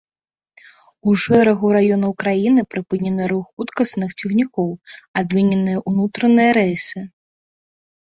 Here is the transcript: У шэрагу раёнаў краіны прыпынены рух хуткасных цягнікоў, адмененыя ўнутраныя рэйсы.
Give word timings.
У 1.11 1.13
шэрагу 1.23 1.67
раёнаў 1.77 2.11
краіны 2.23 2.61
прыпынены 2.73 3.29
рух 3.35 3.45
хуткасных 3.55 4.09
цягнікоў, 4.19 4.69
адмененыя 5.25 5.87
ўнутраныя 5.89 6.51
рэйсы. 6.65 6.97